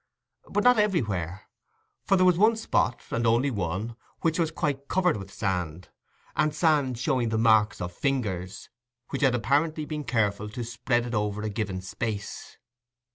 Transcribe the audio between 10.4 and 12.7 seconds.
to spread it over a given space.